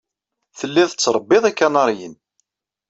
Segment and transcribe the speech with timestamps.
[0.57, 2.15] Tellid tettṛebbid ikanaṛiyen.